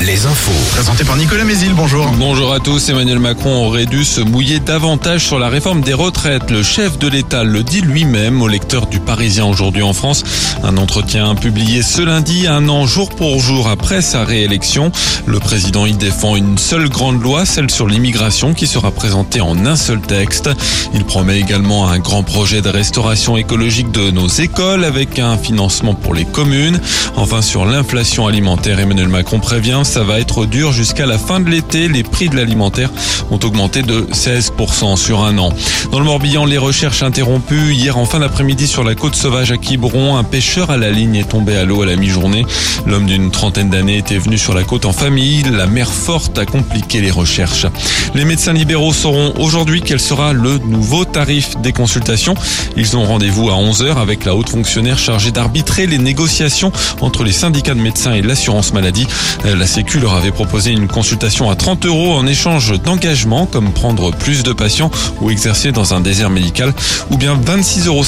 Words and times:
les 0.00 0.26
infos. 0.26 0.52
Présenté 0.72 1.04
par 1.04 1.16
Nicolas 1.16 1.44
Mézil, 1.44 1.72
bonjour. 1.74 2.06
Bonjour 2.18 2.52
à 2.52 2.60
tous. 2.60 2.88
Emmanuel 2.88 3.18
Macron 3.18 3.66
aurait 3.66 3.86
dû 3.86 4.04
se 4.04 4.20
mouiller 4.20 4.60
davantage 4.60 5.26
sur 5.26 5.38
la 5.38 5.48
réforme 5.48 5.80
des 5.80 5.94
retraites. 5.94 6.50
Le 6.50 6.62
chef 6.62 6.98
de 6.98 7.08
l'État 7.08 7.44
le 7.44 7.62
dit 7.62 7.80
lui-même 7.80 8.42
au 8.42 8.48
lecteur 8.48 8.86
du 8.86 9.00
Parisien 9.00 9.46
aujourd'hui 9.46 9.82
en 9.82 9.92
France. 9.92 10.22
Un 10.62 10.76
entretien 10.76 11.34
publié 11.34 11.82
ce 11.82 12.02
lundi, 12.02 12.46
un 12.46 12.68
an 12.68 12.86
jour 12.86 13.08
pour 13.08 13.40
jour 13.40 13.68
après 13.68 14.02
sa 14.02 14.24
réélection. 14.24 14.92
Le 15.26 15.40
président 15.40 15.86
y 15.86 15.94
défend 15.94 16.36
une 16.36 16.58
seule 16.58 16.88
grande 16.88 17.22
loi, 17.22 17.46
celle 17.46 17.70
sur 17.70 17.86
l'immigration, 17.86 18.52
qui 18.52 18.66
sera 18.66 18.90
présentée 18.90 19.40
en 19.40 19.64
un 19.64 19.76
seul 19.76 20.00
texte. 20.00 20.50
Il 20.92 21.04
promet 21.04 21.40
également 21.40 21.88
un 21.88 21.98
grand 21.98 22.22
projet 22.22 22.60
de 22.60 22.68
restauration 22.68 23.36
écologique 23.36 23.90
de 23.90 24.10
nos 24.10 24.28
écoles 24.28 24.84
avec 24.84 25.18
un 25.18 25.38
financement 25.38 25.94
pour 25.94 26.14
les 26.14 26.24
communes. 26.24 26.80
Enfin, 27.16 27.40
sur 27.40 27.64
l'inflation 27.64 28.26
alimentaire, 28.26 28.78
Emmanuel 28.80 29.08
Macron 29.08 29.40
prévient, 29.40 29.63
ça 29.64 30.04
va 30.04 30.20
être 30.20 30.44
dur 30.44 30.72
jusqu'à 30.72 31.06
la 31.06 31.16
fin 31.16 31.40
de 31.40 31.48
l'été. 31.48 31.88
Les 31.88 32.02
prix 32.02 32.28
de 32.28 32.36
l'alimentaire 32.36 32.90
ont 33.30 33.38
augmenté 33.42 33.80
de 33.80 34.02
16% 34.12 34.96
sur 34.96 35.22
un 35.22 35.38
an. 35.38 35.48
Dans 35.90 35.98
le 35.98 36.04
Morbihan, 36.04 36.44
les 36.44 36.58
recherches 36.58 37.02
interrompues 37.02 37.72
hier 37.72 37.96
en 37.96 38.04
fin 38.04 38.18
d'après-midi 38.18 38.66
sur 38.66 38.84
la 38.84 38.94
côte 38.94 39.14
sauvage 39.14 39.52
à 39.52 39.56
Quiberon. 39.56 40.18
Un 40.18 40.22
pêcheur 40.22 40.70
à 40.70 40.76
la 40.76 40.90
ligne 40.90 41.16
est 41.16 41.30
tombé 41.30 41.56
à 41.56 41.64
l'eau 41.64 41.80
à 41.80 41.86
la 41.86 41.96
mi-journée. 41.96 42.44
L'homme 42.86 43.06
d'une 43.06 43.30
trentaine 43.30 43.70
d'années 43.70 43.96
était 43.96 44.18
venu 44.18 44.36
sur 44.36 44.52
la 44.52 44.64
côte 44.64 44.84
en 44.84 44.92
famille. 44.92 45.44
La 45.44 45.66
mer 45.66 45.90
forte 45.90 46.38
a 46.38 46.44
compliqué 46.44 47.00
les 47.00 47.10
recherches. 47.10 47.66
Les 48.14 48.26
médecins 48.26 48.52
libéraux 48.52 48.92
sauront 48.92 49.32
aujourd'hui 49.38 49.80
quel 49.80 49.98
sera 49.98 50.34
le 50.34 50.58
nouveau 50.58 51.06
tarif 51.06 51.56
des 51.62 51.72
consultations. 51.72 52.34
Ils 52.76 52.98
ont 52.98 53.04
rendez-vous 53.04 53.48
à 53.48 53.54
11h 53.54 53.96
avec 53.96 54.26
la 54.26 54.34
haute 54.34 54.50
fonctionnaire 54.50 54.98
chargée 54.98 55.30
d'arbitrer 55.30 55.86
les 55.86 55.98
négociations 55.98 56.70
entre 57.00 57.24
les 57.24 57.32
syndicats 57.32 57.74
de 57.74 57.80
médecins 57.80 58.12
et 58.12 58.20
l'assurance 58.20 58.74
maladie. 58.74 59.06
La 59.44 59.66
Sécu 59.66 60.00
leur 60.00 60.14
avait 60.14 60.30
proposé 60.30 60.70
une 60.70 60.88
consultation 60.88 61.50
à 61.50 61.54
30 61.54 61.84
euros 61.84 62.14
en 62.14 62.26
échange 62.26 62.80
d'engagement 62.80 63.44
comme 63.44 63.72
prendre 63.72 64.10
plus 64.10 64.42
de 64.42 64.54
patients 64.54 64.90
ou 65.20 65.30
exercer 65.30 65.70
dans 65.70 65.92
un 65.92 66.00
désert 66.00 66.30
médical 66.30 66.72
ou 67.10 67.18
bien 67.18 67.36
26,50 67.36 67.86
euros 67.88 68.04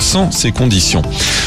sans 0.00 0.32
ces 0.32 0.50
conditions. 0.50 1.02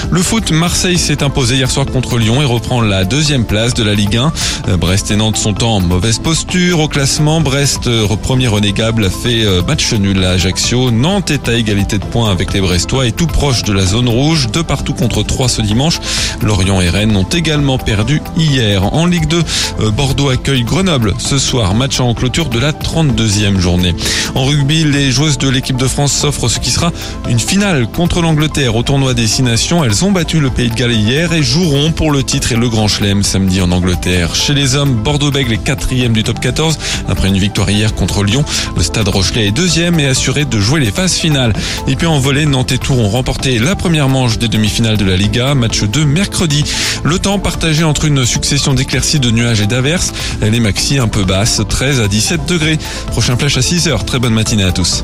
Le 0.10 0.22
foot, 0.22 0.52
Marseille 0.52 0.98
s'est 0.98 1.22
imposé 1.22 1.56
hier 1.56 1.70
soir 1.70 1.86
contre 1.86 2.18
Lyon 2.18 2.42
et 2.42 2.46
reprend 2.46 2.80
la 2.80 3.04
deuxième 3.04 3.44
place 3.44 3.74
de 3.74 3.84
la 3.84 3.94
Ligue 3.94 4.18
1. 4.18 4.78
Brest 4.78 5.12
et 5.12 5.16
Nantes 5.16 5.38
sont 5.38 5.64
en 5.64 5.82
mauvaise 5.82 6.20
posture 6.20 6.80
au 6.80 6.88
classement. 6.88 7.42
Brest, 7.42 7.90
premier 8.22 8.48
renégable, 8.48 9.06
a 9.06 9.10
fait 9.10 9.44
euh, 9.44 9.62
match 9.64 9.94
nul 9.94 10.24
à 10.24 10.32
Ajaccio. 10.32 10.92
Nantes 10.92 11.32
est 11.32 11.50
à 11.50 11.54
égalité 11.54 11.98
de 11.98 12.06
points 12.06 12.32
avec 12.32 12.54
les 12.54 12.62
Brestois 12.62 13.06
et 13.06 13.12
tout 13.12 13.28
proche 13.28 13.64
de 13.64 13.74
la 13.74 13.86
zone 13.86 14.08
rouge, 14.08 14.48
de 14.52 14.62
partout 14.62 14.94
contre 14.94 15.24
3 15.24 15.50
ce 15.50 15.62
dimanche. 15.62 16.00
Lorient 16.42 16.82
et 16.82 16.90
Rennes 16.90 17.16
ont 17.16 17.24
également 17.24 17.78
perdu 17.78 18.22
hier. 18.38 18.94
En 18.94 19.06
Ligue 19.06 19.25
2, 19.26 19.44
euh, 19.80 19.92
Bordeaux 19.92 20.30
accueille 20.30 20.64
Grenoble 20.64 21.14
ce 21.18 21.38
soir, 21.38 21.74
match 21.74 22.00
en 22.00 22.14
clôture 22.14 22.50
de 22.50 22.60
la 22.60 22.72
32e 22.72 23.60
journée. 23.60 23.96
En 24.36 24.46
rugby, 24.46 24.84
les 24.84 25.12
joueuses 25.12 25.38
de 25.38 25.50
l'équipe 25.50 25.78
de 25.78 25.88
France 25.88 26.14
s'offrent 26.14 26.50
ce 26.50 26.60
qui 26.60 26.72
sera 26.72 26.92
une 27.30 27.40
finale 27.40 27.88
contre 27.88 28.22
l'Angleterre 28.22 28.76
au 28.76 28.84
tournoi 28.84 29.14
Destination. 29.14 29.84
Elles 29.84 30.04
ont 30.06 30.12
battu 30.12 30.40
le 30.40 30.50
Pays 30.50 30.70
de 30.70 30.76
Galles 30.76 30.92
hier 30.92 31.34
et 31.34 31.44
joueront 31.44 31.92
pour 31.92 32.12
le 32.12 32.24
titre 32.24 32.52
et 32.52 32.56
le 32.56 32.70
Grand 32.70 32.88
Chelem 32.88 33.24
samedi 33.24 33.62
en 33.62 33.72
Angleterre. 33.72 34.36
Chez 34.36 34.54
les 34.54 34.76
hommes, 34.76 34.96
Bordeaux-Bègles 34.96 35.54
est 35.54 35.64
quatrième 35.64 36.14
du 36.14 36.24
top 36.24 36.40
14 36.40 36.78
après 37.08 37.28
une 37.28 37.38
victoire 37.38 37.70
hier 37.70 37.94
contre 37.96 38.24
Lyon. 38.24 38.44
Le 38.76 38.84
Stade 38.84 39.08
Rochelet 39.08 39.48
est 39.48 39.52
deuxième 39.52 40.00
et 40.00 40.08
assuré 40.08 40.46
de 40.46 40.60
jouer 40.60 40.80
les 40.80 40.92
phases 40.92 41.14
finales. 41.14 41.54
Et 41.88 41.96
puis 41.96 42.08
en 42.08 42.20
volée, 42.20 42.46
Nantes 42.46 42.72
et 42.72 42.78
Tours 42.78 43.00
ont 43.00 43.10
remporté 43.10 43.60
la 43.60 43.76
première 43.76 44.10
manche 44.10 44.38
des 44.38 44.48
demi-finales 44.48 44.98
de 44.98 45.06
la 45.06 45.16
Liga, 45.16 45.56
match 45.56 45.84
2 45.84 46.06
mercredi. 46.06 46.64
Le 47.04 47.20
temps 47.20 47.40
partagé 47.40 47.84
entre 47.84 48.06
une 48.06 48.26
succession 48.26 48.74
d'éclaircies, 48.74 49.15
de 49.20 49.32
nuages 49.32 49.62
et 49.62 49.68
d'averses. 49.68 50.14
Les 50.42 50.60
maxi 50.60 50.98
un 51.00 51.08
peu 51.08 51.24
basses, 51.24 51.62
13 51.68 52.02
à 52.02 52.08
17 52.08 52.46
degrés. 52.46 52.78
Prochain 53.08 53.38
flash 53.38 53.58
à 53.58 53.62
6 53.62 53.88
heures. 53.88 54.06
Très 54.06 54.20
bonne 54.20 54.34
matinée 54.34 54.64
à 54.64 54.72
tous. 54.72 55.04